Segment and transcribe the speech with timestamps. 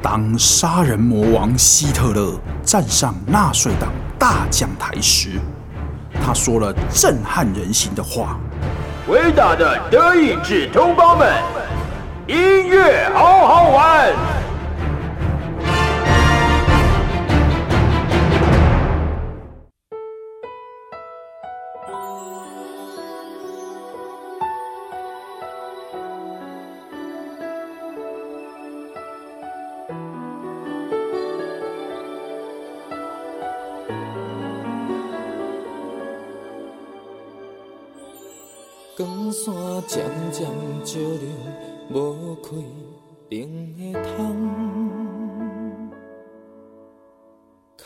[0.00, 5.40] 当杀人魔王希特勒站上纳粹党大讲台时，
[6.24, 8.38] 他说了震撼人心的话
[9.10, 11.28] ：“伟大的德意志同胞们，
[12.28, 14.12] 音乐好好玩。”
[39.88, 40.46] 渐渐
[40.84, 41.24] 照亮
[41.94, 42.50] 无开
[43.30, 44.36] 灯的窗，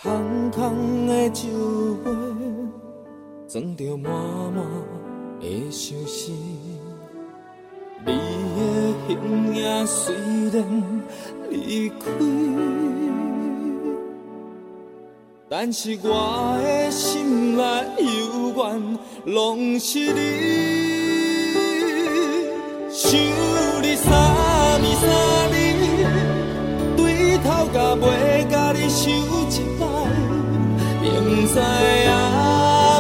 [0.02, 1.46] 空空的酒
[2.04, 2.10] 杯
[3.46, 4.12] 装着满
[4.52, 4.66] 满
[5.40, 6.34] 的伤心。
[8.04, 8.18] 你的
[9.06, 10.12] 形影虽
[10.50, 11.00] 然
[11.50, 12.10] 离开，
[15.48, 17.62] 但是我的心内
[18.00, 20.81] 永远拢是你。
[23.12, 23.20] 想
[23.82, 24.08] 你三
[24.80, 25.04] 暝三
[25.50, 25.52] 日，
[26.96, 28.06] 对头甲尾
[28.50, 29.84] 甲你想一摆，
[31.02, 32.08] 明知影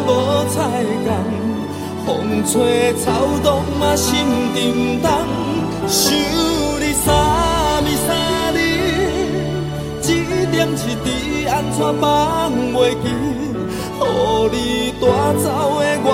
[0.06, 0.08] 无
[0.50, 0.54] 彩
[1.06, 1.08] 工，
[2.04, 3.06] 风吹草
[3.42, 4.10] 动嘛心
[4.54, 5.08] 沉重。
[5.88, 6.12] 想
[6.78, 8.58] 你三暝三日，
[10.02, 10.06] 一
[10.50, 11.08] 点一滴
[11.48, 13.08] 安怎放袂记，
[13.98, 14.04] 予
[14.52, 15.06] 你带
[15.42, 16.10] 走的我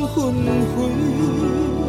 [0.00, 0.16] 乱
[0.74, 1.79] 纷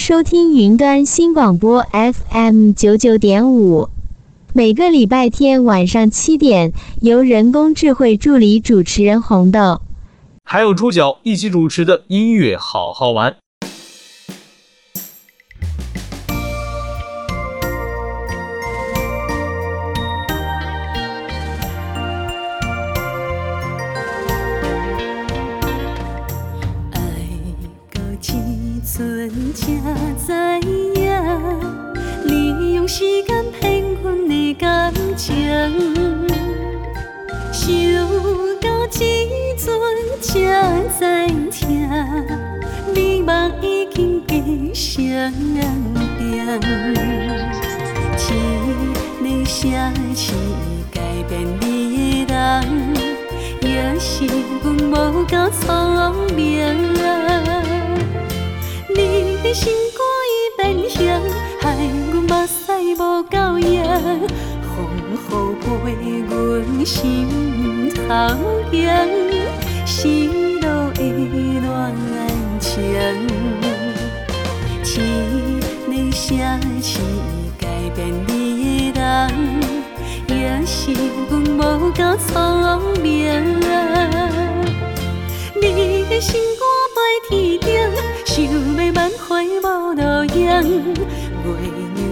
[0.00, 3.90] 收听云端新广播 FM 九九点五，
[4.54, 9.82] 每个礼拜天晚上七点，由人工智慧助理主持人红豆，
[10.42, 13.36] 还有猪脚一起主持的音乐好好玩。
[32.92, 35.46] 时间骗阮的感情，
[37.52, 37.64] 想
[38.60, 38.98] 到这
[39.56, 39.64] 阵
[40.90, 42.26] 才知痛，
[42.92, 44.42] 美梦已经变
[44.74, 45.32] 成
[45.94, 46.26] 梦境。
[49.22, 49.56] 一个城
[50.16, 50.32] 市
[50.92, 52.66] 改变你的人，
[53.62, 54.26] 也是
[54.64, 56.42] 阮无够聪明。
[58.88, 58.98] 你
[59.44, 59.72] 的心。
[63.10, 63.82] 无够赢，
[64.62, 65.18] 风雨
[65.66, 65.74] 陪
[66.28, 66.96] 阮心
[67.90, 67.98] 头
[68.70, 68.72] 痛，
[69.84, 69.98] 失
[70.60, 71.60] 落的恋
[72.60, 72.70] 情。
[74.84, 74.88] 一
[75.88, 76.28] 个城
[76.80, 76.88] 市
[77.58, 77.66] 改
[77.96, 77.98] 变
[78.28, 80.92] 你的人，也是
[81.28, 81.98] 阮无够
[82.28, 82.30] 聪
[83.02, 83.10] 明。
[85.60, 86.62] 你的心肝
[86.94, 86.98] 飞
[87.28, 87.28] 天
[87.58, 87.68] 顶，
[88.24, 89.26] 想要挽回
[89.58, 89.64] 无
[89.94, 90.00] 路
[90.38, 90.48] 用，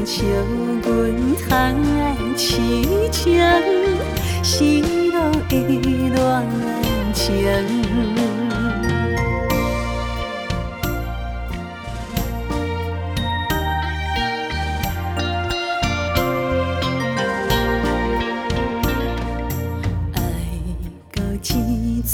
[0.08, 0.42] 月亮
[0.80, 0.88] 笑阮
[1.36, 1.46] 窗
[1.98, 2.40] 外痴
[3.10, 3.38] 情，
[4.42, 4.80] 失
[5.12, 5.16] 落
[5.50, 6.16] 的恋
[7.12, 7.26] 情。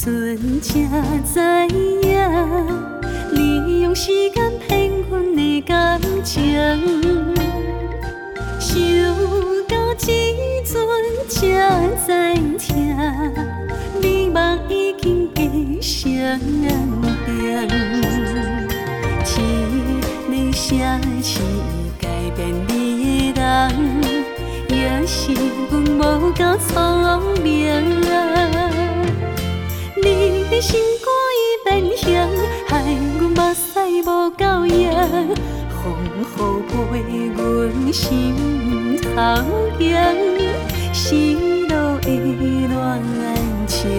[0.05, 0.71] 阵才
[1.25, 1.41] 知
[2.03, 2.07] 影，
[3.33, 6.43] 你用时间骗阮的感情，
[11.29, 11.39] 才
[12.07, 12.97] 知听，
[14.01, 15.51] 美梦已经变
[15.81, 16.39] 成
[17.27, 17.35] 冰。
[20.31, 21.41] 一个城市
[22.01, 23.73] 改变你的人，
[24.69, 25.33] 也是
[25.71, 26.01] 阮无
[26.33, 26.71] 够聪
[27.43, 27.49] 明。
[29.97, 30.05] 你
[30.51, 31.07] 的心肝
[31.39, 32.05] 已变形，
[32.69, 32.73] 害
[33.19, 33.63] 阮目屎
[34.03, 34.85] 无够用，
[35.83, 36.93] 风雨陪
[37.35, 37.43] 阮
[37.93, 38.03] 心
[39.03, 39.09] 头
[39.79, 39.83] 痛，
[40.97, 41.35] 失
[41.69, 42.39] 落的恋
[43.67, 43.91] 情。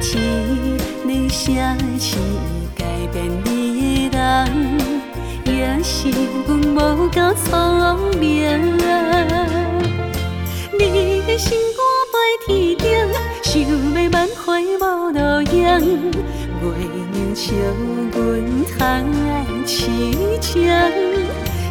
[0.00, 0.08] 一
[1.06, 2.16] 个城市
[2.74, 4.48] 改变你的人，
[5.44, 6.08] 也是
[6.46, 7.46] 阮无够聪
[8.18, 8.78] 明。
[10.72, 11.78] 你的心肝
[12.10, 12.14] 飞
[12.46, 12.48] 天
[12.78, 12.82] 顶。
[13.42, 13.66] 想要
[14.10, 14.44] 挽回
[14.78, 15.18] 无路
[15.52, 15.62] 用，
[16.60, 16.66] 月
[17.12, 17.42] 亮笑
[18.12, 18.18] 阮
[18.66, 18.74] 窗
[19.28, 19.30] 外
[19.66, 19.76] 痴
[20.40, 20.52] 情，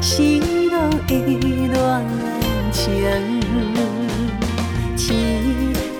[0.01, 0.39] 失
[0.69, 0.73] 落
[1.07, 1.41] 的恋
[2.73, 2.81] 情。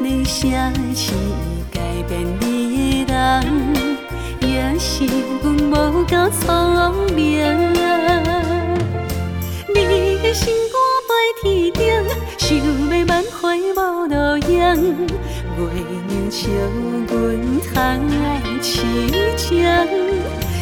[0.04, 0.42] 一个城
[0.96, 1.14] 市
[1.72, 2.12] 改变
[2.42, 3.46] 你的人，
[4.42, 5.06] 也是
[5.42, 6.44] 阮无够聪
[7.16, 7.22] 明。
[9.74, 9.80] 你
[10.22, 10.76] 的心肝
[11.08, 11.12] 飞
[11.42, 11.82] 天顶，
[12.38, 12.62] 想要
[13.08, 13.42] 挽回
[13.74, 13.78] 无
[14.08, 14.14] 路
[14.50, 14.62] 用。
[15.56, 15.62] 月
[16.10, 16.42] 亮笑
[17.08, 17.12] 阮
[17.62, 17.72] 窗
[18.10, 18.22] 外
[18.62, 18.72] 痴
[19.38, 19.48] 情，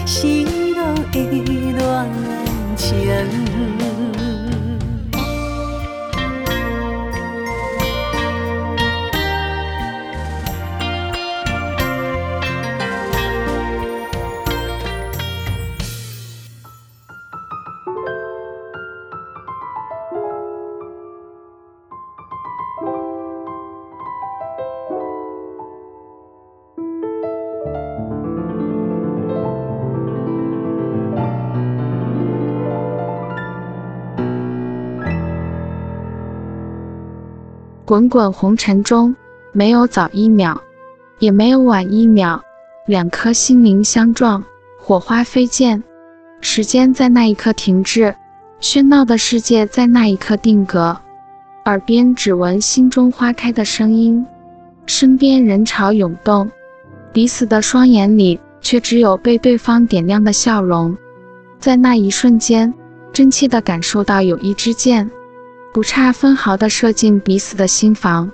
[0.05, 0.43] 失
[0.75, 0.79] 落
[1.11, 1.43] 的恋
[2.75, 3.90] 情。
[37.91, 39.13] 滚滚红尘中，
[39.51, 40.57] 没有早一秒，
[41.19, 42.39] 也没有晚一秒，
[42.87, 44.41] 两颗心灵相撞，
[44.79, 45.83] 火花飞溅，
[46.39, 48.15] 时间在那一刻停滞，
[48.61, 50.97] 喧闹的世界在那一刻定格，
[51.65, 54.25] 耳边只闻心中花开的声音，
[54.85, 56.49] 身边人潮涌动，
[57.11, 60.95] 彼此的双眼里却只有被对方点亮的笑容，
[61.59, 62.73] 在那一瞬间，
[63.11, 65.11] 真切地感受到有一支箭。
[65.73, 68.29] 不差分毫地射进彼此的心房，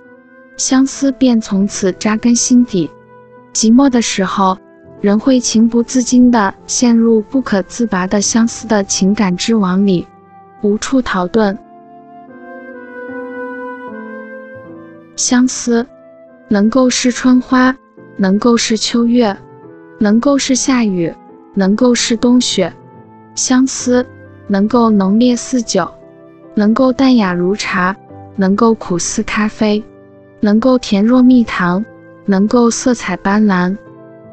[0.57, 2.89] 相思便从此扎根心底。
[3.53, 4.57] 寂寞的时候，
[5.01, 10.07] 人会情不自禁地陷入不可自拔的相思的情感之网里，
[10.61, 11.55] 无处逃遁。
[15.15, 15.85] 相思，
[16.47, 17.75] 能够是春花，
[18.15, 19.35] 能够是秋月，
[19.99, 21.13] 能够是夏雨，
[21.53, 22.73] 能够是冬雪。
[23.35, 24.03] 相思，
[24.47, 25.87] 能够浓烈似酒。
[26.57, 27.95] 能够淡雅如茶，
[28.35, 29.83] 能够苦似咖啡，
[30.39, 31.85] 能够甜若蜜糖，
[32.25, 33.77] 能够色彩斑斓，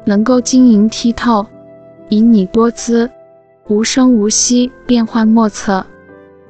[0.05, 1.45] 能够晶莹剔透，
[2.09, 3.07] 旖旎多姿，
[3.67, 5.85] 无声无息，变幻莫测，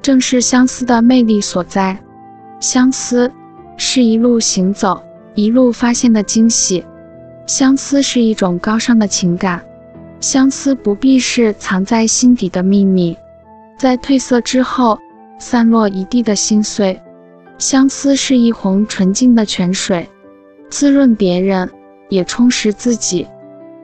[0.00, 1.94] 正是相思的魅力所在。
[2.58, 3.30] 相思
[3.76, 4.98] 是一路行走，
[5.34, 6.82] 一路发现的惊喜。
[7.44, 9.62] 相思是一种高尚的情感，
[10.20, 13.14] 相思不必是藏在心底的秘密，
[13.78, 14.98] 在褪色之后。
[15.38, 17.00] 散落一地的心碎，
[17.58, 20.08] 相思是一泓纯净的泉水，
[20.70, 21.70] 滋润别人，
[22.08, 23.26] 也充实自己。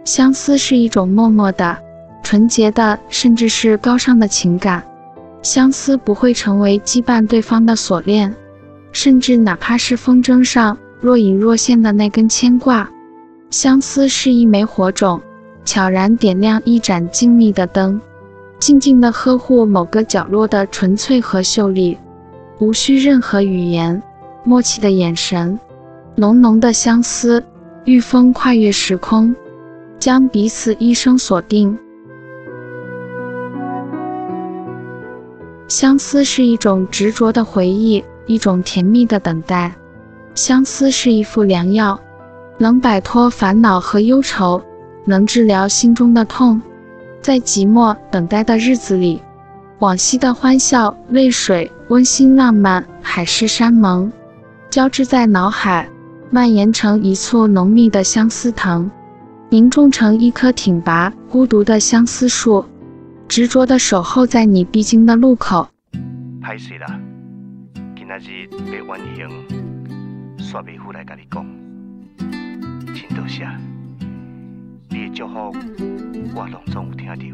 [0.04, 1.76] 相思是一种默默的、
[2.22, 4.82] 纯洁的，甚至是高尚的情感。
[5.42, 8.34] 相思不会成为羁绊对方的锁链，
[8.92, 12.88] 甚至哪怕是风筝上若隐若现的那根牵挂。
[13.50, 15.20] 相思是一枚火种，
[15.64, 18.00] 悄然点亮一盏静谧的灯，
[18.62, 21.98] 静静地呵护某个角落的纯粹和秀丽，
[22.60, 24.00] 无需任何语言，
[24.44, 25.58] 默契的眼神，
[26.14, 27.42] 浓浓的相思，
[27.86, 29.34] 御风跨越时空，
[29.98, 31.76] 将彼此一生锁定。
[35.66, 39.74] 相思是一种执着的回忆，一种甜蜜的等待。
[40.36, 41.98] 相思是一副良药，
[42.58, 44.62] 能摆脱烦恼和忧愁，
[45.04, 46.62] 能治疗心中的痛。
[47.22, 49.22] 在寂寞等待的日子里，
[49.78, 54.10] 往昔的欢笑、泪水、温馨浪漫、海誓山盟，
[54.68, 55.88] 交织在脑海，
[56.30, 58.90] 蔓延成一簇浓密的相思藤，
[59.50, 62.64] 凝重成一棵挺拔孤独的相思树。
[63.28, 65.68] 执着的守候在你必经的路口。
[66.42, 67.00] 歹势啦，
[67.96, 69.28] 今仔日被婉行
[70.38, 71.46] 煞未赴来甲你讲，
[72.18, 73.46] 真多谢，
[75.02, 75.52] 的祝福
[76.34, 77.24] 我拢总有听到。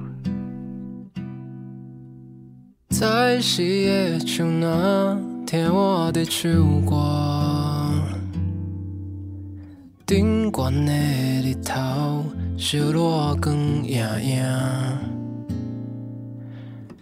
[2.88, 6.50] 在夕夜像那听我的唱
[6.84, 6.96] 歌，
[10.06, 10.92] 顶悬的
[11.42, 12.24] 日头，
[12.56, 14.42] 烧热光莹莹。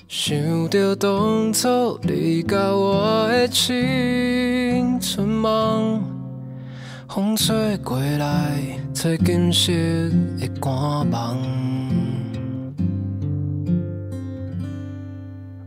[0.08, 6.02] 想着当初你甲我的青春梦，
[7.16, 8.60] 风吹过来，
[8.92, 9.72] 吹金色
[10.38, 11.38] 的寒梦。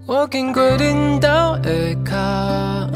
[0.06, 2.88] 我经过恁家的脚，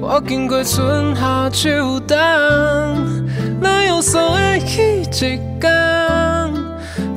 [0.00, 2.16] 我经过春夏秋冬，
[3.60, 5.38] 哪有所谓彼一天，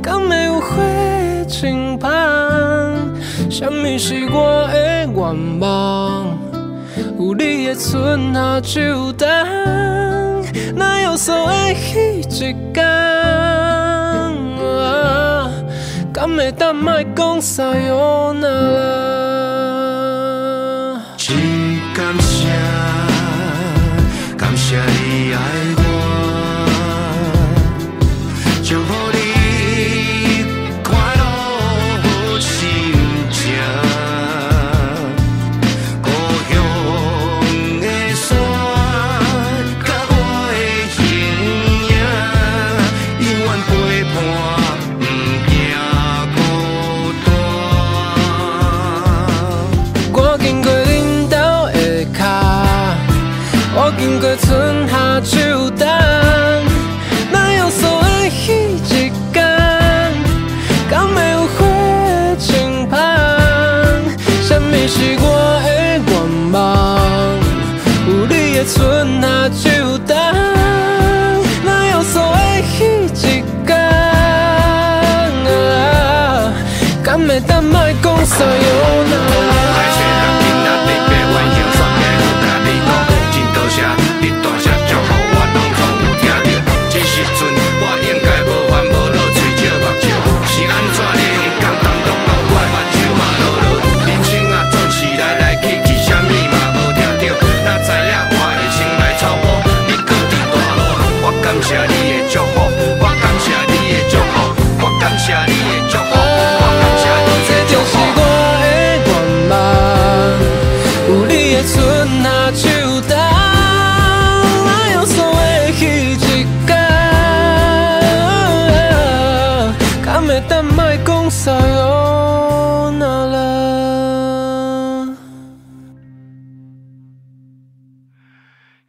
[0.03, 0.75] 敢会有花
[1.47, 2.09] 清香？
[3.49, 6.37] 什么是我的愿望？
[7.17, 9.25] 有你的春夏秋冬，
[10.75, 12.85] 哪有所谓彼一天？
[16.13, 19.35] 敢会当卖讲撒由那拉？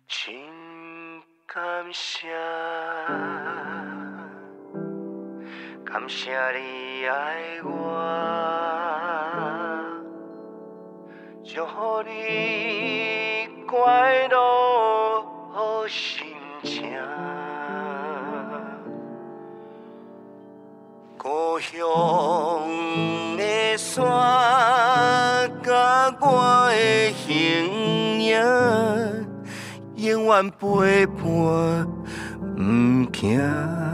[0.08, 0.32] 真
[1.52, 2.28] 感谢，
[5.84, 7.70] 感谢你爱我，
[11.44, 15.22] 祝福你快乐
[15.52, 16.96] 好心情，
[21.18, 21.80] 故乡
[23.36, 24.04] 的山
[25.64, 29.15] 甲我的形影。
[30.26, 31.86] 陪伴
[32.56, 33.85] 不惊。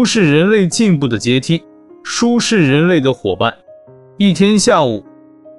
[0.00, 1.62] 书是人类进步的阶梯，
[2.02, 3.54] 书是人类的伙伴。
[4.16, 5.04] 一天下午，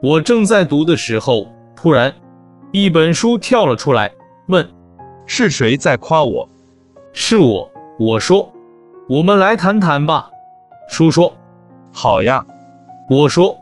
[0.01, 1.45] 我正在读的时候，
[1.75, 2.11] 突然
[2.71, 4.11] 一本书跳了出来，
[4.47, 4.67] 问
[5.27, 6.49] ：“是谁在夸我
[7.13, 8.51] ？”“是我。”我说
[9.07, 10.31] ：“我们来谈谈吧。”
[10.89, 11.31] 书说
[11.93, 12.43] ：“好呀。”
[13.11, 13.55] 我说：“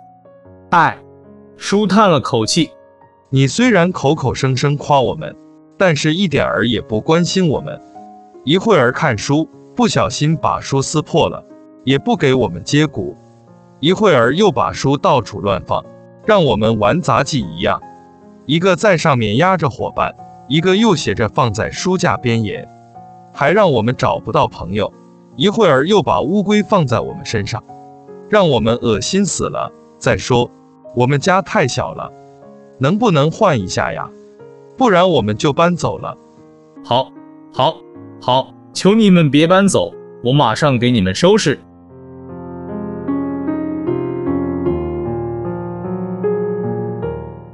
[0.71, 0.97] 哎。”
[1.57, 2.69] 书叹了口气
[3.31, 5.35] ：“你虽然口口声声夸我们，
[5.77, 7.77] 但是一点儿也不关心我们。
[8.45, 9.45] 一会儿看书，
[9.79, 11.41] 不小心把书撕破了，
[11.85, 13.15] 也不给我们接骨；
[13.79, 15.81] 一会儿又把书到处乱放，
[16.25, 17.81] 让我们玩杂技一样。
[18.45, 20.13] 一个在上面压着伙伴，
[20.49, 22.67] 一个又斜着放在书架边沿，
[23.33, 24.91] 还让我们找不到朋友。
[25.37, 27.63] 一会儿又把乌龟放在我们身上，
[28.29, 29.71] 让我们恶心死了。
[29.97, 30.51] 再说。”
[30.93, 32.11] 我们家太小了，
[32.79, 34.09] 能不能换一下呀？
[34.75, 36.17] 不然我们就搬走了。
[36.83, 37.13] 好，
[37.53, 37.77] 好，
[38.19, 41.59] 好，求你们别搬走，我马上给你们收拾。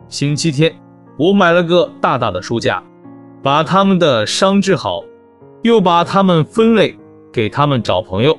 [0.08, 0.74] 星期天，
[1.18, 2.84] 我买了个大大的书架，
[3.42, 5.04] 把他们的伤治好，
[5.64, 6.98] 又把他们分类，
[7.32, 8.38] 给他们找朋友，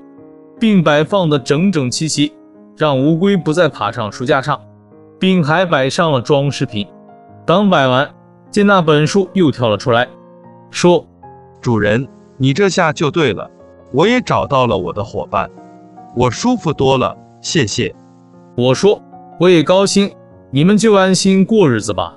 [0.60, 2.32] 并摆放的整整齐齐，
[2.76, 4.60] 让乌龟不再爬上书架上。
[5.18, 6.86] 并还摆上了装饰品。
[7.46, 8.06] 刚摆完，
[8.50, 10.06] 见那本书又跳了出来，
[10.70, 11.06] 说
[11.60, 12.06] ：“主人，
[12.38, 13.50] 你这下就对了，
[13.92, 15.50] 我也找到了我的伙伴，
[16.14, 17.94] 我舒服多了，谢谢。”
[18.56, 19.00] 我说
[19.38, 20.10] ：“我也高兴，
[20.50, 22.16] 你们就安心过日子吧。”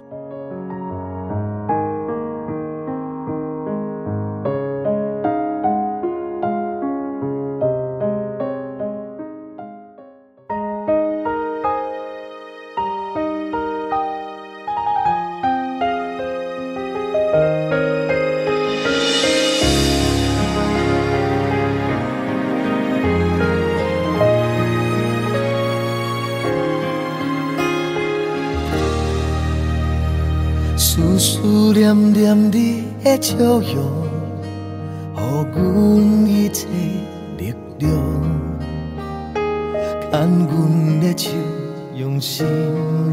[42.20, 42.46] 心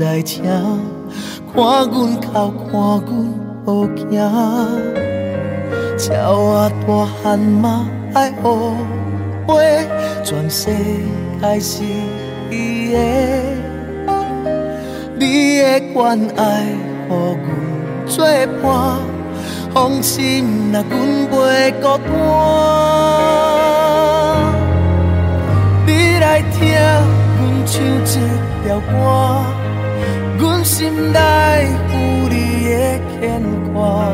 [0.01, 0.45] 来听，
[1.55, 3.15] 看阮哭，看阮
[3.65, 4.11] 好行。
[5.97, 8.37] 叫我大汉嘛爱学
[9.47, 9.87] 会，
[10.25, 10.71] 全世
[11.41, 11.85] 界是
[12.51, 12.99] 伊的，
[15.19, 16.65] 你的关爱，
[17.09, 17.39] 予阮。
[18.07, 18.25] 作
[18.63, 18.99] 伴，
[19.73, 20.99] 放心啦，阮
[21.31, 22.09] 袂孤单。
[25.87, 28.91] 你来听阮唱一条歌，
[30.41, 31.21] 阮心内
[31.93, 31.95] 有
[32.29, 32.35] 你
[32.69, 32.75] 的
[33.21, 33.41] 牵
[33.73, 34.11] 挂。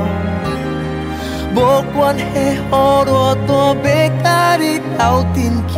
[1.55, 1.57] 无
[1.95, 3.51] 关系，雨偌大，
[3.83, 3.89] 要
[4.23, 5.37] 甲你斗阵
[5.69, 5.73] 行，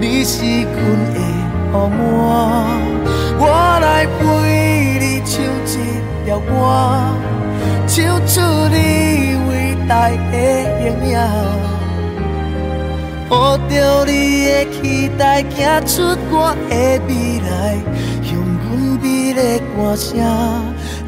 [0.00, 0.74] 你是阮
[1.14, 1.96] 的雨满。
[3.38, 3.40] 我
[3.80, 4.20] 来陪
[4.98, 5.30] 你唱
[5.64, 5.78] 一
[6.26, 6.50] 条歌。
[7.86, 7.94] 唱
[8.26, 8.76] 出你
[9.48, 9.50] 伟
[9.86, 10.34] 大的
[10.80, 11.14] 形影，
[13.32, 17.80] 抱着你的期待，走出我的未来，
[18.30, 20.18] 用阮美丽歌声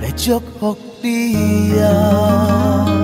[0.00, 3.03] 来祝福你啊！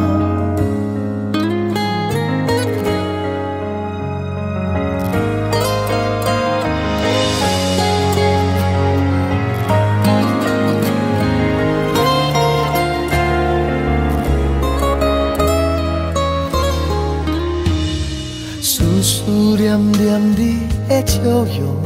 [21.06, 21.82] 笑容，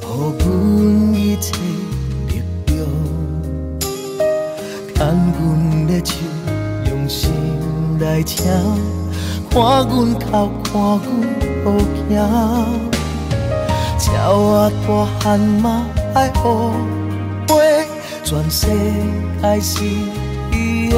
[0.00, 0.06] 给
[0.44, 1.52] 阮一切
[2.28, 2.72] 力量。
[4.94, 4.98] 牵
[5.38, 5.42] 阮
[5.86, 6.12] 的手，
[6.90, 7.22] 用心
[8.00, 8.44] 来听，
[9.50, 9.54] 看
[9.88, 10.20] 阮哭，
[10.62, 11.02] 看阮
[11.64, 11.66] 好
[12.08, 12.10] 行。
[13.98, 14.88] 叫我大
[15.20, 16.38] 汉嘛爱学
[17.48, 17.52] 会，
[18.22, 18.66] 全世
[19.40, 19.82] 界是
[20.50, 20.96] 你的，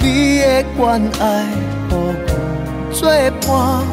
[0.00, 0.04] 你
[0.38, 1.24] 的关爱，
[1.90, 2.36] 予阮。
[2.92, 3.10] 作
[3.46, 3.84] 伴，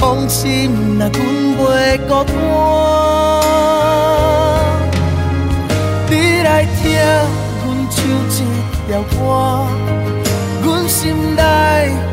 [0.00, 1.20] 放心啦，阮
[1.58, 2.32] 袂孤单。
[6.08, 6.80] 你来听
[7.60, 8.34] 阮唱一
[8.88, 9.14] 条歌，
[10.64, 10.98] 阮心
[11.36, 11.40] 内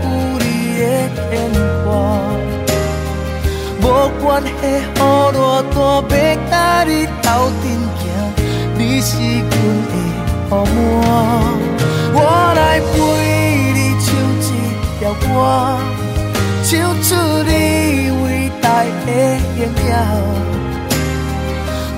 [0.03, 0.05] 有
[0.37, 0.45] 你
[0.79, 0.83] 的
[1.31, 1.31] 牵
[1.85, 1.87] 挂。
[3.79, 3.83] 无
[4.21, 5.39] 关系，雨偌
[5.71, 5.79] 大，
[6.11, 6.19] 要
[6.51, 6.91] 甲你
[7.23, 7.25] 斗
[7.63, 8.03] 阵行，
[8.77, 9.49] 你是阮
[9.87, 10.53] 的雨满。
[12.13, 12.15] 我
[12.53, 12.91] 来陪
[13.73, 14.05] 你唱
[14.43, 14.45] 一
[14.99, 15.25] 条歌。
[17.07, 19.09] 出你伟大的
[19.55, 19.95] 荣耀，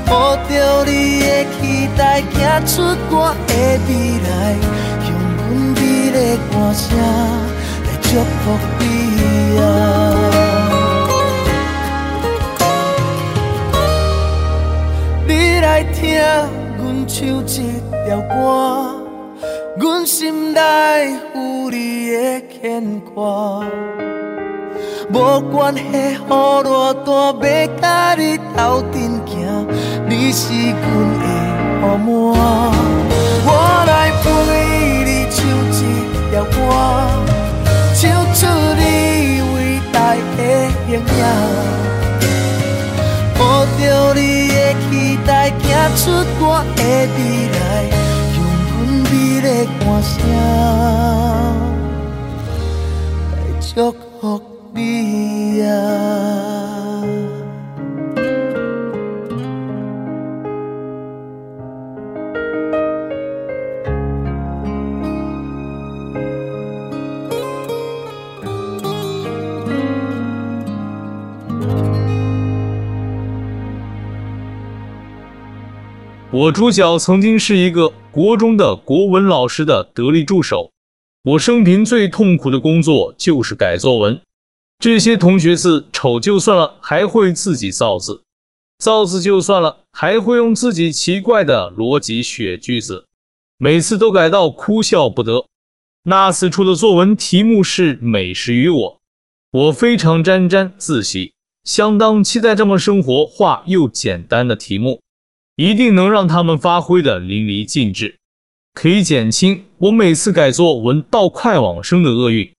[0.06, 0.92] 抱着你
[1.22, 1.60] 的期
[1.98, 2.74] 待，走出
[3.10, 3.52] 我的
[3.88, 3.90] 未
[4.22, 4.30] 来，
[5.08, 6.18] 用阮美丽的
[6.52, 6.86] 歌声
[7.86, 8.44] 来祝福
[8.78, 8.84] 你
[9.58, 9.64] 啊！
[15.28, 15.98] 你来听
[16.78, 17.18] 阮唱
[17.48, 17.56] 这
[18.06, 18.38] 条歌，
[19.80, 20.60] 阮心内
[21.34, 21.38] 有
[21.72, 23.66] 你的牵挂。
[25.12, 25.88] 无管下，雨
[26.28, 27.10] 偌大，
[27.42, 28.60] 要甲你斗
[28.92, 28.96] 阵
[29.26, 29.68] 行，
[30.08, 30.80] 你是阮
[31.20, 31.26] 的
[31.82, 32.08] 雨满。
[33.46, 33.48] 我
[33.88, 33.92] 来
[34.22, 34.24] 陪
[35.06, 35.38] 你唱
[35.74, 35.82] 一
[36.30, 36.56] 条歌，
[37.96, 38.00] 唱
[38.36, 38.40] 出
[38.78, 38.82] 你
[39.56, 39.56] 伟
[39.92, 40.40] 大的
[40.86, 41.22] 形影。
[43.40, 43.80] 抱着
[44.14, 44.20] 你
[44.50, 44.56] 的
[44.92, 44.92] 期
[45.26, 45.58] 待，走
[45.96, 46.02] 出
[46.40, 46.44] 我
[46.76, 46.80] 的
[47.16, 47.18] 未
[47.58, 47.60] 来，
[48.36, 48.38] 用
[48.70, 48.72] 阮
[49.06, 49.48] 美丽
[49.80, 50.08] 歌声
[53.32, 53.68] 来祝
[54.22, 54.24] 福
[54.80, 57.04] 你啊！
[76.32, 80.72] 我主角曾经是一个国中的国文老师的得力助手。
[81.24, 84.22] 我生平最痛苦的工作就是改作文。
[84.80, 88.22] 这些同学字丑就算了，还会自己造字；
[88.78, 93.06] 造字就算了，还会用自己奇怪的逻辑写句子，
[93.58, 95.46] 每次都改到哭笑不得。
[96.04, 98.92] 那次出的作文题目是《美食与我》，
[99.52, 101.34] 我非常沾沾自喜，
[101.66, 105.02] 相当期待这么生活化又简单的题目。
[105.58, 108.18] 一定能让他们发挥得淋漓尽致，
[108.74, 112.50] 可以减轻我每次改作文到快往生的厄运。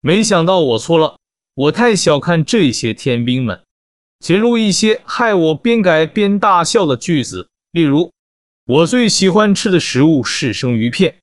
[0.00, 1.18] 没想到我错了，
[1.56, 3.62] 我太小看这些天兵们，
[4.20, 8.12] 写入一些害我边改边大笑的句子，例如：
[8.66, 11.16] 我最喜欢吃的食物是生鱼片，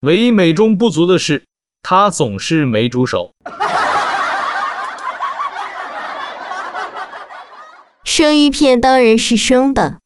[0.00, 1.42] 唯一美中不足的是，
[1.80, 3.32] 它总是没煮熟。
[8.04, 10.00] 生鱼片当然是生的。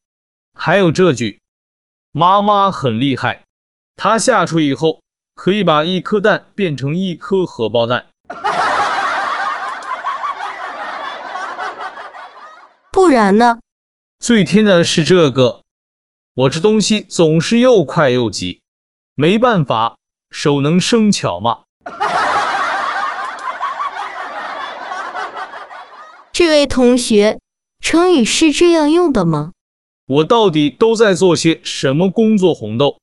[0.57, 1.41] 还有这句，
[2.13, 3.43] 妈妈很厉害，
[3.97, 5.01] 她下厨以后
[5.35, 8.07] 可以把一颗蛋变成一颗荷包蛋。
[13.03, 13.59] 不然呢？
[14.21, 15.63] 最天的是这个，
[16.35, 18.61] 我这东西总是又快又急，
[19.17, 19.97] 没办法，
[20.31, 21.63] 手能生巧吗？
[26.33, 27.41] 这位同学，
[27.81, 29.51] 成语是这样用的吗？
[30.07, 32.55] 我到底都在做些什么工作？
[32.55, 33.01] 红豆。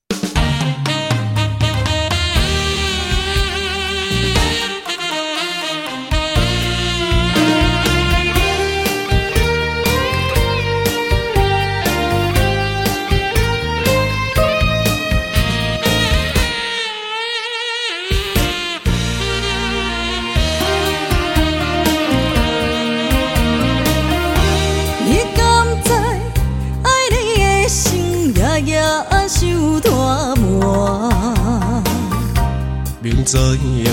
[33.32, 33.86] 知影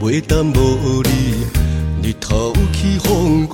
[0.00, 1.44] 袂当无你，
[2.02, 3.46] 日头去风，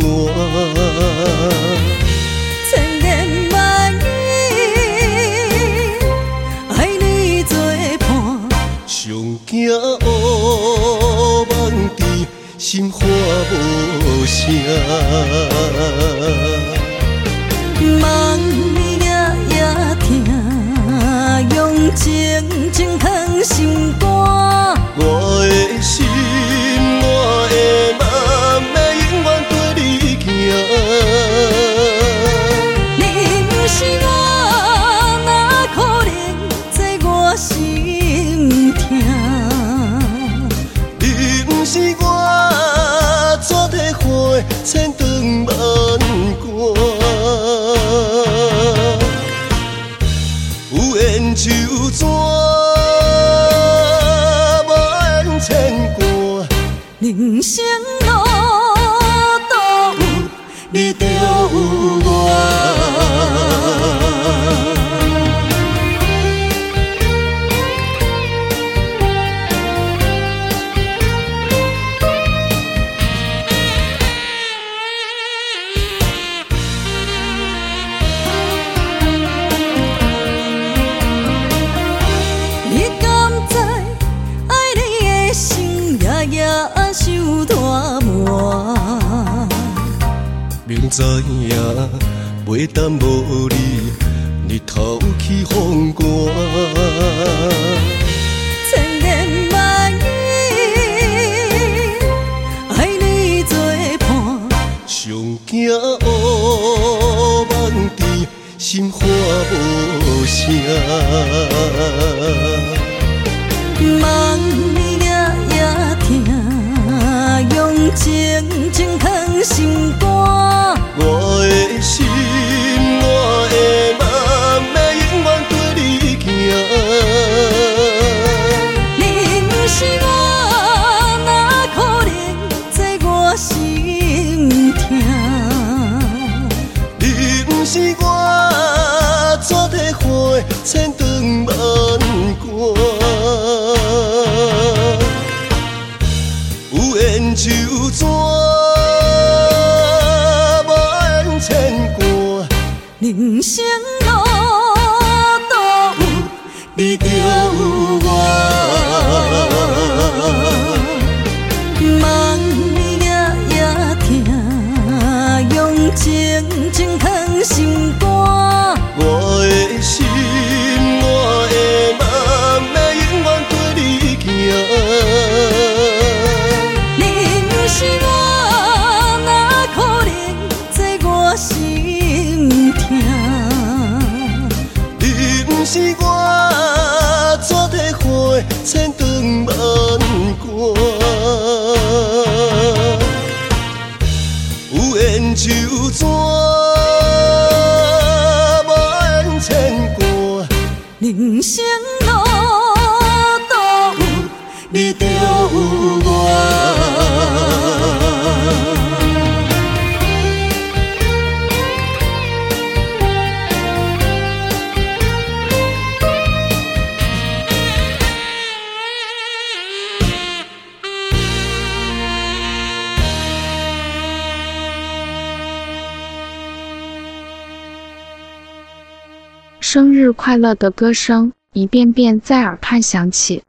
[230.35, 233.44] 快乐的歌声一遍遍在耳畔响起，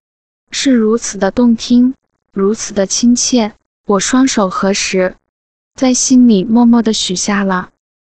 [0.52, 1.96] 是如此的动听，
[2.32, 3.54] 如此的亲切。
[3.88, 5.16] 我双手合十，
[5.74, 7.72] 在心里默默地许下了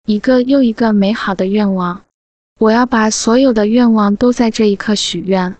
[0.04, 2.02] 一个又一个美好的愿望。
[2.58, 5.54] 我要把所有的愿望都在这一刻许愿。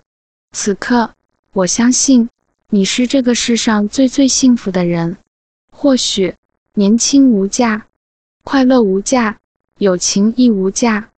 [0.51, 1.12] 此刻，
[1.53, 2.29] 我相信
[2.71, 5.16] 你是这个世上最最幸福的人。
[5.71, 6.35] 或许
[6.75, 7.87] 年轻无价，
[8.42, 9.38] 快乐无价，
[9.79, 11.11] 友情亦无价。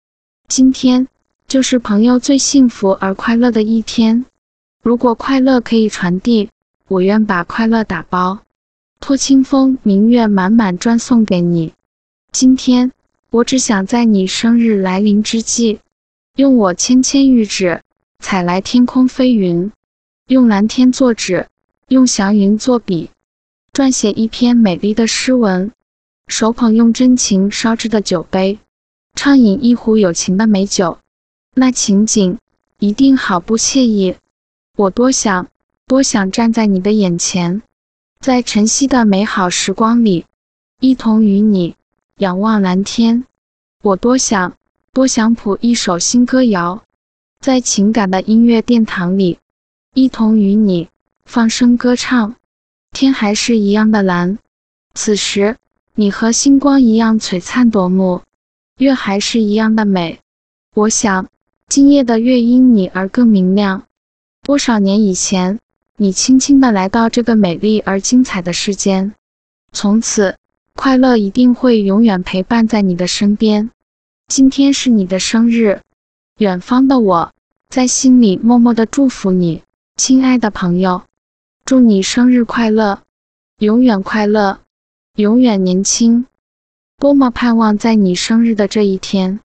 [0.49, 1.09] 今天
[1.49, 4.27] 就是朋友最幸福而快乐的一天。
[4.83, 6.51] 如果快乐可以传递，
[6.89, 8.41] 我愿把快乐打包，
[9.01, 11.73] 托清风明月满满专送给你。
[12.33, 12.93] 今天
[13.31, 15.81] 我只想在你生日来临之际，
[16.37, 17.81] 用我纤纤玉指
[18.19, 19.73] 采来天空飞云，
[20.27, 21.49] 用蓝天作纸，
[21.89, 23.09] 用祥云作笔，
[23.73, 25.73] 撰写一篇美丽的诗文。
[26.27, 28.59] 手捧用真情烧制的酒杯。
[29.15, 30.99] 畅饮一壶有情的美酒，
[31.59, 32.39] 那情景
[32.79, 34.15] 一定好不惬意。
[34.77, 35.49] 我多想，
[35.89, 37.63] 多想站在你的眼前，
[38.21, 40.25] 在晨曦的美好时光里，
[40.79, 41.75] 一同与你
[42.19, 43.25] 仰望蓝天。
[43.83, 44.57] 我多想，
[44.93, 46.85] 多想谱一首新歌谣，
[47.41, 49.41] 在情感的音乐殿堂里，
[49.95, 50.89] 一同与你
[51.25, 52.37] 放声歌唱。
[52.93, 54.39] 天还是一样的蓝，
[54.95, 55.57] 此时
[55.97, 58.23] 你和星光一样璀璨夺目。
[58.79, 60.21] 月还是一样的美，
[60.73, 61.27] 我想
[61.69, 63.83] 今夜的月因你而更明亮。
[64.43, 65.61] 多少年以前，
[65.99, 69.15] 你轻轻地来到这个美丽而精彩的世间，
[69.71, 70.37] 从此
[70.75, 73.71] 快乐一定会永远陪伴在你的身边。
[74.29, 75.83] 今天是你的生日，
[76.39, 77.33] 远方的我
[77.69, 79.63] 在心里默默地祝福你，
[79.97, 81.03] 亲爱的朋友，
[81.67, 83.03] 祝你生日快乐，
[83.59, 84.61] 永远快乐，
[85.17, 86.25] 永远年轻。
[86.99, 89.41] 多么盼望在你生日的这一天，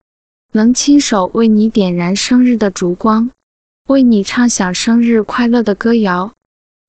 [0.55, 3.31] 能亲手为你点燃生日的烛光，
[3.87, 6.31] 为你唱响生日快乐的歌谣。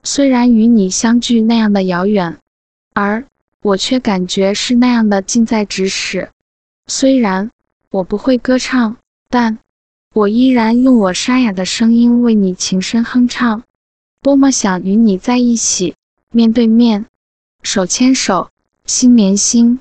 [0.03, 2.37] 虽然与你相距那样的遥远，
[2.93, 3.25] 而
[3.63, 6.29] 我却感觉是那样的近在咫尺。
[6.85, 7.49] 虽然
[7.89, 8.97] 我不会歌唱，
[9.29, 9.57] 但
[10.13, 13.63] 我依然用我沙哑的声音为你轻声哼唱。
[14.21, 15.95] 多么想与你在一起，
[16.29, 17.07] 面对面，
[17.63, 18.51] 手牵手，
[18.85, 19.79] 心连心。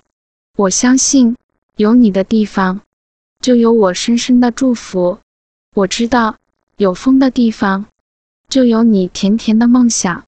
[0.57, 1.37] 我相信，
[1.77, 2.81] 有你的地方，
[3.45, 5.19] 就有我深深的祝福。
[5.75, 6.37] 我知道，
[6.79, 7.85] 有风的地方，
[8.49, 10.25] 就有你甜甜的梦想。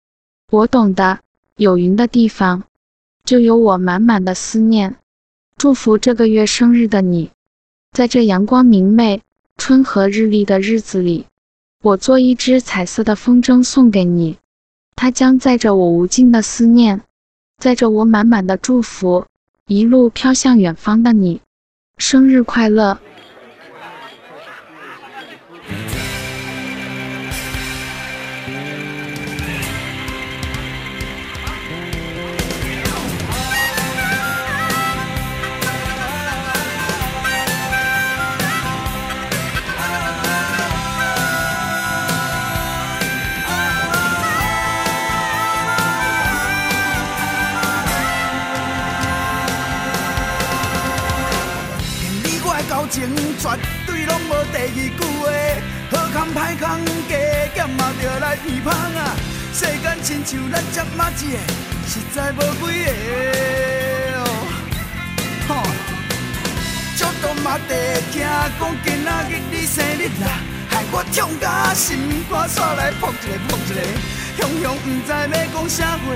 [0.51, 1.21] 我懂得，
[1.57, 2.65] 有云的地方，
[3.25, 4.97] 就有我满满的思念。
[5.57, 7.31] 祝福这个月生日的你，
[7.91, 9.23] 在这阳光明媚、
[9.57, 11.25] 春和日丽的日子里，
[11.81, 14.37] 我做一只彩色的风筝送给你，
[14.95, 17.01] 它将载着我无尽的思念，
[17.57, 19.25] 载着我满满的祝福。
[19.69, 21.41] 一路飘向远方的你，
[21.99, 22.99] 生日快乐！
[60.07, 61.37] 亲像咱这马子的，
[61.89, 64.25] 实在无几个。
[65.49, 65.51] 吼，
[66.97, 67.75] 足多嘛地
[68.13, 70.39] 听讲今仔日你生日啦，
[70.71, 71.99] 害我痛甲心
[72.31, 73.83] 肝煞来扑一个扑一个，
[74.39, 76.07] 雄雄毋知要讲啥话。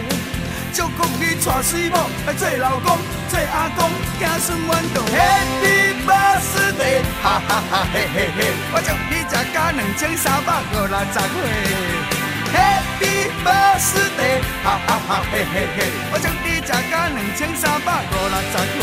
[0.73, 1.99] 祝福你娶水某，
[2.29, 2.97] 来做老公，
[3.29, 5.03] 做阿公，子孙满堂。
[5.11, 8.55] Happy birthday，哈哈哈嘿嘿嘿！
[8.73, 12.20] 我祝你食甲两千三百五六十岁。
[12.53, 15.79] Happy birthday，哈哈哈嘿嘿嘿！
[16.13, 18.83] 我祝你食甲两千三百五六十岁。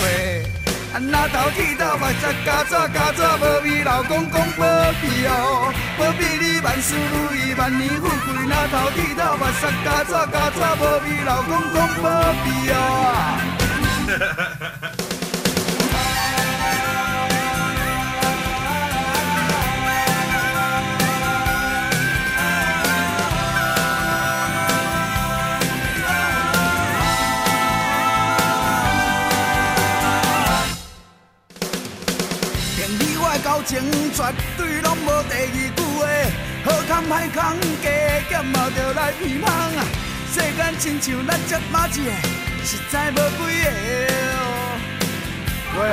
[0.99, 4.65] 那头剃头目色加纸加纸，无比老公公保
[4.99, 8.33] 庇哦，保庇你万事如意，万年富贵。
[8.49, 12.05] 那头剃头目色加纸加纸，无比老公公保
[12.43, 12.75] 庇哦。
[37.09, 37.89] 歹康，加
[38.29, 39.85] 减嘛着来鼻芳啊！
[40.33, 42.11] 世间亲像咱这马子的，
[42.65, 43.65] 实在无几个。
[45.79, 45.89] 喂，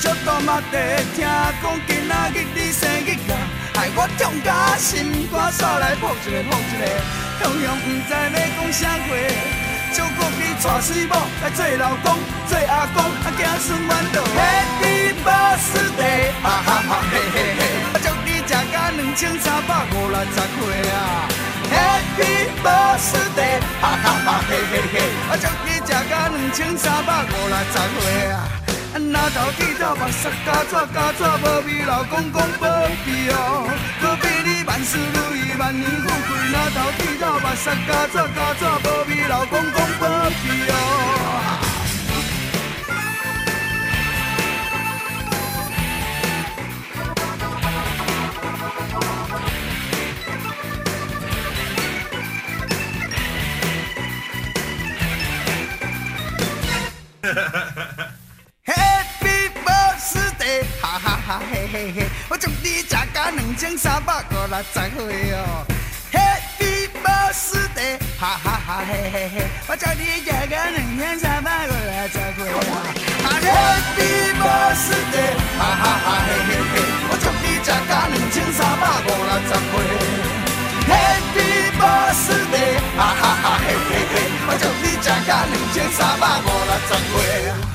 [0.00, 0.74] 足多嘛地
[1.16, 3.34] 听讲今仔日你生日啦，
[3.74, 6.82] 害我痛甲心肝煞来扑一个扑一个，
[7.42, 9.10] 雄雄不知要讲啥话。
[9.96, 12.18] 祝福你娶媳某，来做老公，
[12.48, 14.14] 做阿公，啊子孙满堂。
[14.34, 17.62] Happy birthday，哈哈哈嘿嘿嘿！
[18.46, 20.94] 食甲两千三百五六十岁啊
[21.72, 22.22] ！Happy
[22.62, 24.94] birthday，哈哈哈嘿嘿嘿！
[25.30, 28.34] 我祝你食甲两千三百五六十岁啊！
[28.96, 32.68] 那头剃头目色加纸加纸，无比老公公保
[33.04, 33.66] 庇哦，
[34.02, 36.36] 保庇你万事如意，万年富贵。
[36.52, 41.63] 那头剃头目色加纸加纸，无比老公公保庇哦。
[58.64, 65.64] Happy birthday，哈哈哈嘿嘿嘿，我祝你食甲两千三百五六十岁哦
[66.12, 72.60] ！Happy birthday，哈哈哈嘿嘿嘿，我祝你食甲两千三百五六十岁哦
[73.40, 76.76] ！Happy birthday，哈哈哈嘿嘿嘿，
[77.08, 79.50] 我祝你食甲两千三百五六十
[84.46, 87.74] 我祝你吃甲两千三百五六十岁。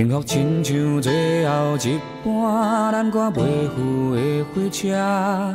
[0.00, 5.54] 幸福亲像最后一班咱赶袂赴的火车，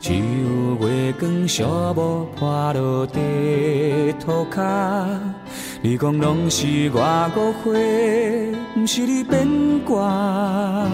[0.00, 1.62] 只有月光寂
[1.94, 4.64] 寞破落地涂骹。
[5.82, 8.50] 你讲拢是我误会，
[8.80, 9.46] 毋是你变
[9.80, 10.88] 卦。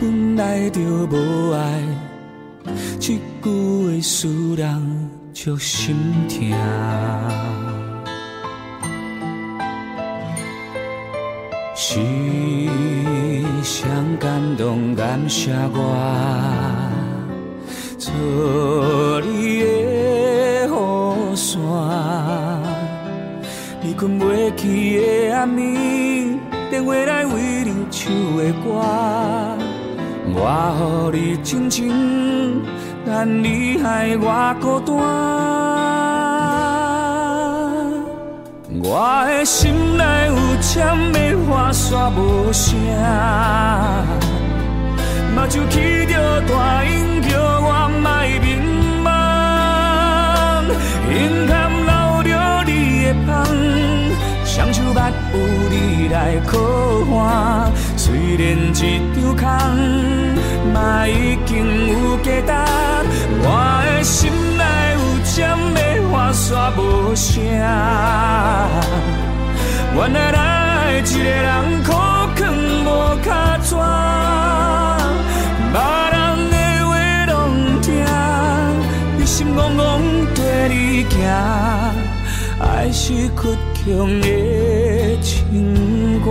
[0.00, 1.80] 本来就无爱，
[2.98, 5.94] 一句话使人足心
[6.28, 6.50] 痛。
[11.84, 11.98] 是
[13.64, 13.82] 谁
[14.20, 15.96] 感动感谢我，
[17.98, 21.58] 做你的雨伞。
[23.82, 26.38] 你困袂去的暗暝，
[26.70, 28.78] 电话来为你唱的歌，
[30.36, 32.62] 我予你静静，
[33.04, 36.11] 但你害我孤单。
[38.84, 42.74] 我的心内有签的花煞无声，
[45.36, 47.30] 目睭起着大鹰叫
[47.60, 48.10] 我莫
[48.42, 48.58] 迷
[49.04, 49.06] 茫，
[51.14, 51.14] 阴
[51.48, 51.54] 暗
[51.86, 51.90] 留
[52.24, 52.30] 着
[52.66, 53.46] 你的香，
[54.44, 54.98] 双手握
[55.32, 55.34] 有
[55.70, 56.58] 你来靠
[57.16, 57.70] 岸。
[57.96, 58.02] 虽
[58.36, 58.42] 然
[58.74, 58.80] 这
[59.16, 59.46] 场空
[60.74, 61.52] 嘛已经
[61.86, 62.50] 有价值，
[63.44, 63.46] 我
[63.86, 64.28] 的心
[65.34, 65.40] 内有针
[65.74, 66.80] 要划煞无
[67.14, 67.42] 声。
[69.94, 71.88] 原来爱一个人苦
[72.36, 72.40] 劝
[72.84, 72.86] 无
[73.22, 73.74] 卡纸，
[75.72, 75.76] 别
[76.12, 76.16] 人
[76.50, 76.56] 的
[76.86, 76.90] 话
[77.32, 77.88] 拢听，
[79.16, 79.80] 你心怣怣
[80.34, 81.14] 跟你行，
[82.60, 83.86] 爱是倔强
[84.20, 84.26] 的
[85.22, 86.28] 情歌。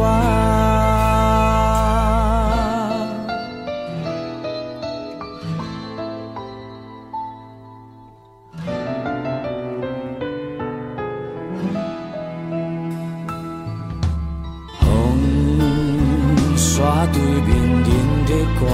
[18.63, 18.67] 我，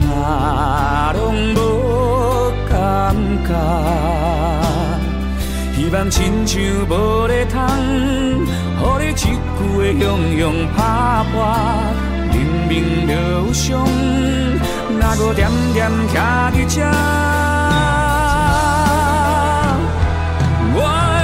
[0.00, 1.20] 哪拢
[1.54, 1.56] 无
[2.68, 2.72] 感
[3.46, 3.50] 觉。
[5.74, 7.58] 希望亲像无咧通，
[8.78, 9.24] 予你一句
[9.76, 10.02] 话雄
[10.38, 10.42] 雄
[10.76, 10.78] 拍
[11.32, 11.34] 破。
[12.30, 12.34] 明
[12.68, 12.72] 明
[13.06, 13.86] 就有伤，
[14.98, 16.14] 哪搁惦惦徛
[16.52, 16.76] 伫这？
[20.76, 20.78] 我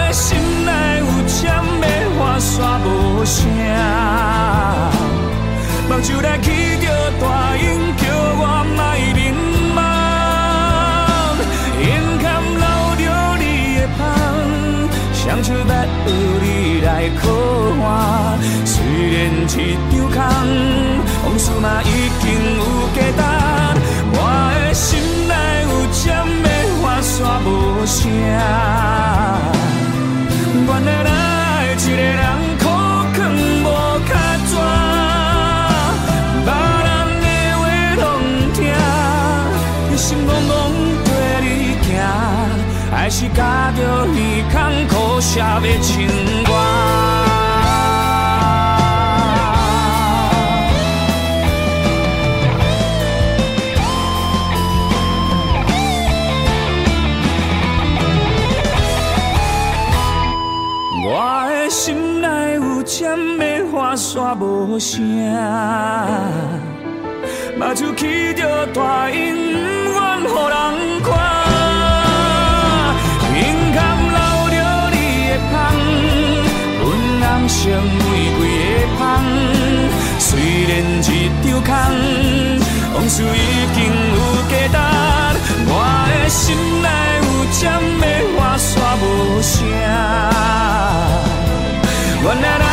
[0.06, 0.28] 的心
[0.64, 0.70] 内
[1.00, 1.38] 有针
[1.82, 1.84] 要
[2.16, 2.50] 划煞
[2.84, 2.88] 无
[3.24, 4.09] 声。
[6.00, 6.48] 目睭来起
[6.80, 6.86] 着
[7.20, 8.02] 大音，叫
[8.40, 8.42] 我
[8.74, 8.80] 莫
[9.12, 9.20] 迷
[9.76, 9.78] 茫。
[11.84, 11.88] 眼
[12.22, 12.64] 看流
[12.96, 13.04] 着
[13.36, 13.44] 你
[13.76, 14.00] 的香，
[15.12, 15.70] 双手要
[16.06, 16.08] 予
[16.40, 16.46] 你
[16.80, 16.88] 来
[17.20, 17.28] 靠
[17.84, 17.86] 岸。
[18.64, 18.72] 虽
[19.12, 19.52] 然这
[19.92, 20.16] 场空，
[21.22, 21.86] 往事嘛已
[22.22, 22.24] 经
[22.56, 22.58] 有
[22.96, 22.98] 价
[23.74, 23.76] 值。
[24.12, 24.16] 我
[24.56, 24.88] 的心
[25.28, 25.32] 内
[25.68, 26.02] 有针
[26.42, 26.48] 要
[26.80, 27.12] 划煞
[27.44, 27.46] 无
[27.84, 27.98] 声。
[30.66, 31.08] 原来来
[31.74, 32.49] 一个人。
[43.10, 43.32] 还是咬
[43.72, 44.14] 着耳
[44.52, 44.56] 孔
[44.86, 46.06] 苦涩的情
[46.44, 46.52] 歌。
[61.04, 65.02] 我的心内有针要划煞无声，
[67.58, 69.49] 目睭起着大音，
[77.70, 78.02] 成玫
[78.36, 78.40] 瑰
[78.74, 79.00] 的香，
[80.18, 80.28] 虽
[80.66, 81.08] 然这
[81.38, 81.70] 场空，
[82.94, 83.24] 往事已
[83.76, 83.78] 经
[84.12, 84.18] 有
[84.50, 84.50] 价
[85.32, 85.36] 值。
[85.68, 85.72] 我
[86.08, 86.42] 的心
[86.82, 86.86] 内
[87.22, 87.62] 有针
[88.00, 88.04] 要
[88.34, 88.68] 划煞
[89.00, 89.02] 无
[89.40, 89.54] 声。
[92.22, 92.64] 原来来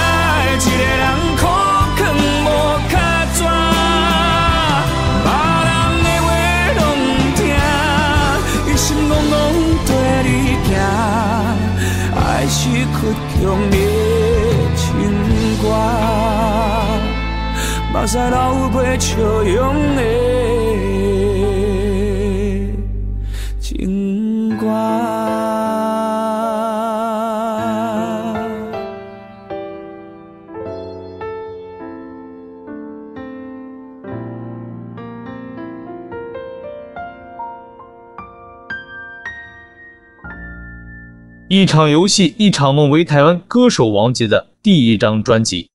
[41.49, 45.69] 一场游戏，一场梦为台湾歌手王杰的第一张专辑。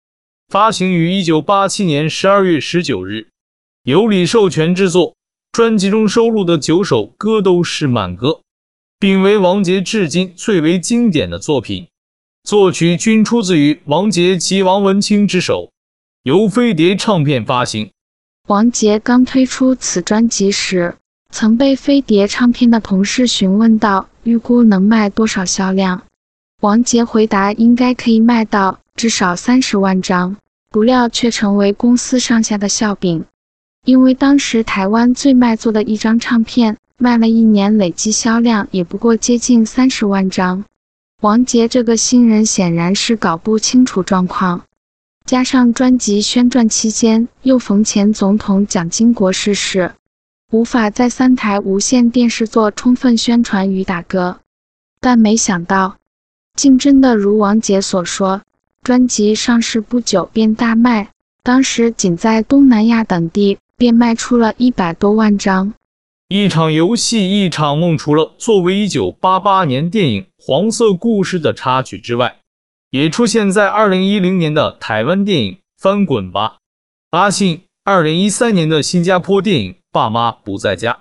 [0.53, 3.28] 发行于一九八七年十二月十九日，
[3.84, 5.14] 由李寿全制作。
[5.50, 8.42] 专辑中收录的九首歌都是慢歌，
[8.98, 11.86] 并为王杰至今最为经典的作品。
[12.44, 15.70] 作曲均出自于王杰及王文清之手，
[16.24, 17.90] 由飞碟唱片发行。
[18.48, 20.96] 王杰刚推出此专辑时，
[21.30, 26.03] 曾被飞碟唱片的同事询问到预估能卖多少销量，
[26.61, 30.36] 王杰回答应该可以卖到至少三十万张。
[30.73, 33.27] 不料却成为公司上下的笑柄，
[33.85, 40.64] 因为当时台湾最卖座的一张唱片卖了一年，累计销量也不过接近三十万张。
[41.20, 44.62] 王杰这个新人显然是搞不清楚状况，
[45.27, 49.93] 加上专辑宣传期间又逢前总统蒋经国逝世，
[50.51, 54.39] 无法在三台无线电视做充分宣传与打歌。
[55.01, 55.99] 但没想到，
[56.57, 58.41] 竟真的如王杰所说。
[58.85, 61.12] 专辑上市不久便大卖，
[61.45, 65.72] 当时仅在东南亚等地便卖出了一百多万张。
[66.26, 72.39] 一场游戏，一场梦，除了作为一九八八年电影《黄色故事》的插曲之外，
[72.91, 76.57] 也出现在二零一零年的台湾电影《翻滚吧，
[77.11, 80.93] 阿信》，二零一三年的新加坡电影《爸妈不在家》。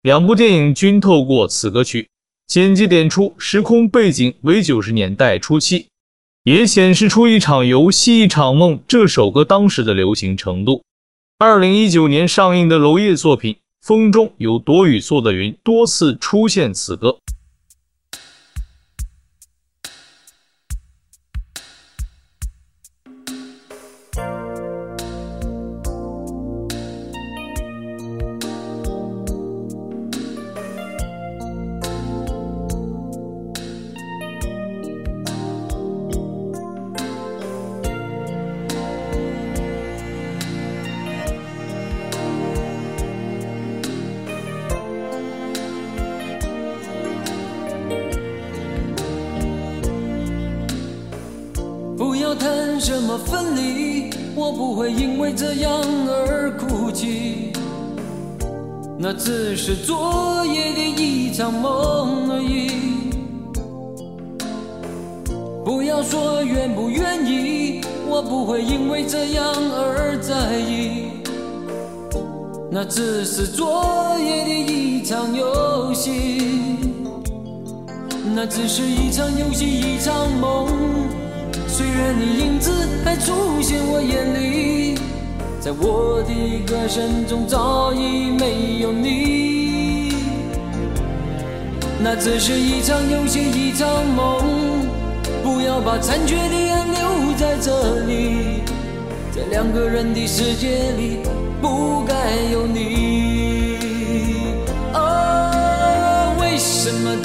[0.00, 2.08] 两部电影均透过此歌曲，
[2.46, 5.88] 间接点出时空背景为九十年代初期。
[6.48, 10.82] 也显示出一场游戏一场梦这首歌当时的流行程度。
[11.38, 13.52] 二零一九年上映的娄烨作品
[13.86, 17.18] 《风中有朵雨做的云》多次出现此歌。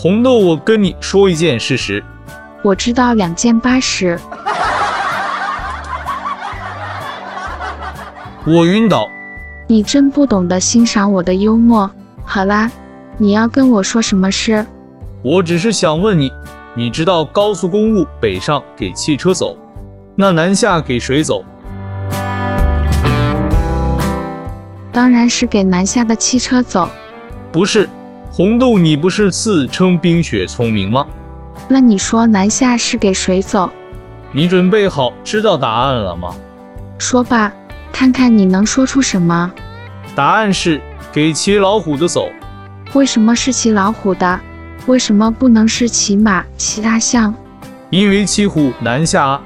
[0.00, 2.00] 红豆，我跟你说一件事实。
[2.62, 4.16] 我知道两件八十。
[8.46, 9.08] 我晕倒。
[9.66, 11.90] 你真不懂得欣赏我的幽默。
[12.24, 12.70] 好啦，
[13.16, 14.64] 你要跟我说什么事？
[15.20, 16.30] 我只是想问你，
[16.76, 19.58] 你知道高速公路北上给汽车走，
[20.14, 21.44] 那南下给谁走？
[24.92, 26.88] 当然是给南下的汽车走。
[27.50, 27.88] 不是。
[28.38, 31.04] 红豆，你不是自称冰雪聪明吗？
[31.66, 33.68] 那你说南下是给谁走？
[34.30, 36.32] 你准备好知道答案了吗？
[37.00, 37.52] 说吧，
[37.92, 39.52] 看看你能说出什么。
[40.14, 40.80] 答案是
[41.12, 42.28] 给骑老虎的走。
[42.92, 44.38] 为什么是骑老虎的？
[44.86, 47.34] 为什么不能是骑马、骑大象？
[47.90, 49.40] 因为骑虎难下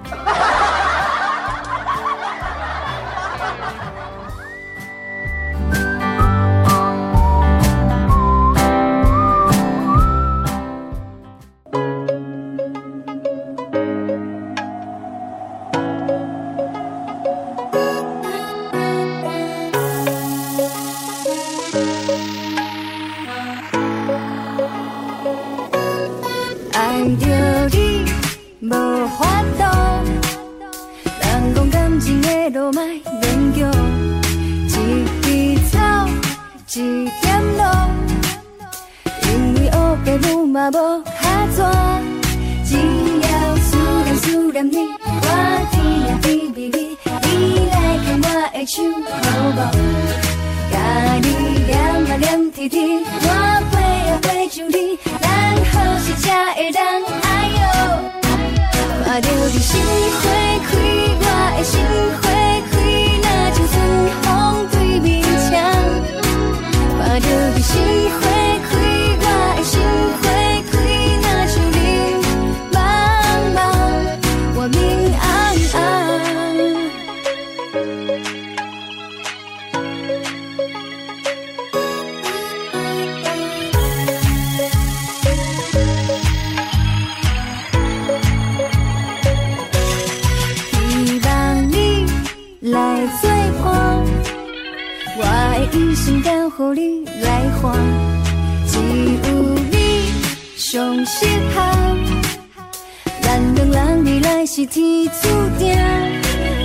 [103.22, 105.28] 咱两人未来是天注
[105.58, 105.66] 定，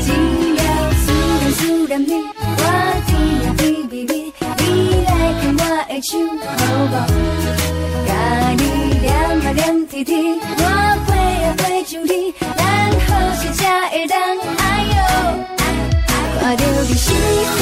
[0.01, 0.07] 只
[0.57, 0.61] 要
[0.91, 1.03] 思
[1.39, 2.11] 念思念你，
[2.57, 2.61] 我
[3.07, 3.09] 天
[3.43, 4.11] 也比比比，
[4.59, 4.65] 你
[5.05, 5.09] 来
[5.39, 6.09] 牵我的手
[6.45, 6.57] 好
[6.91, 6.93] 无？
[8.07, 8.09] 甲
[8.57, 8.61] 你
[9.01, 9.57] 黏啊黏
[9.87, 10.61] 贴贴，我
[11.05, 11.09] 飞
[11.43, 12.11] 啊飞上天，
[12.57, 12.59] 咱
[13.07, 14.15] 好时才会当
[14.57, 14.61] 哎
[14.95, 14.99] 哟，
[16.41, 17.59] 看到你心花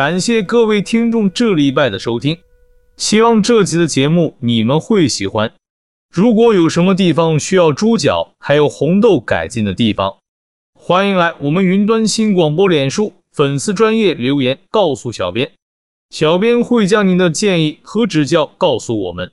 [0.00, 2.38] 感谢各位听众这礼拜的收听，
[2.96, 5.52] 希望这集的节目你们会喜欢。
[6.10, 10.16] 如果有什么地方需要猪脚还有红豆改进的地方，
[10.72, 15.52] 欢迎来我们云端新广播脸书粉丝专业留言告诉小编，
[16.08, 19.30] 小编会将您的建议和指教告诉我们。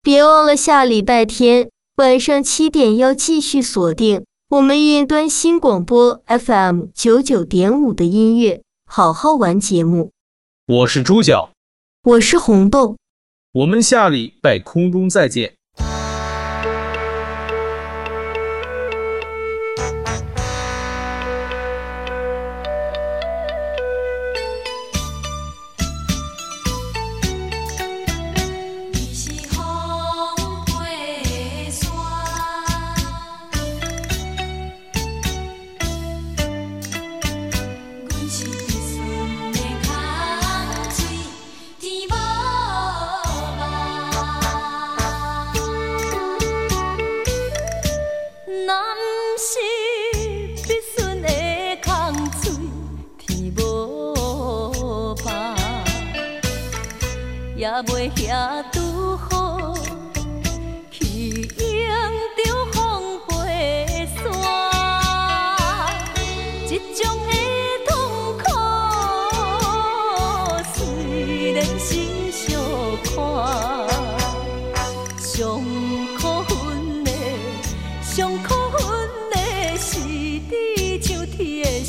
[0.00, 8.60] 别忘了下礼拜天晚上七点要继续锁定我们云端新广播 FM 九九点五的音乐。
[8.96, 10.12] 好好玩节目，
[10.66, 11.50] 我是猪脚，
[12.04, 12.96] 我是红豆，
[13.50, 15.56] 我们下礼拜空中再见。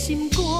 [0.05, 0.54] 心肝